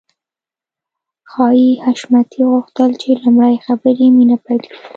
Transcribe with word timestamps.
ښايي 1.31 1.69
حشمتي 1.83 2.41
غوښتل 2.51 2.91
چې 3.01 3.09
لومړی 3.23 3.55
خبرې 3.65 4.07
مينه 4.15 4.35
پيل 4.45 4.61
کړي. 4.69 4.77